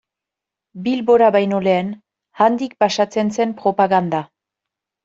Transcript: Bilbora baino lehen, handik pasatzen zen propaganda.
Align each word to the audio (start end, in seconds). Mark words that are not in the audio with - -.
Bilbora 0.87 1.27
baino 1.35 1.59
lehen, 1.67 1.93
handik 2.47 2.75
pasatzen 2.85 3.35
zen 3.39 3.57
propaganda. 3.63 4.27